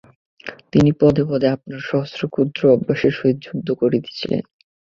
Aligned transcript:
তিনি 0.71 0.91
পদে 0.99 1.23
পদে 1.29 1.47
আপনার 1.49 1.81
সহস্র 1.89 2.21
ক্ষুদ্র 2.27 2.61
অভ্যাসের 2.75 3.13
সহিত 3.17 3.37
যুদ্ধ 3.45 3.67
করিতেছিলেন। 3.81 4.43